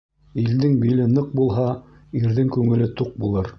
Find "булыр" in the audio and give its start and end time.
3.25-3.49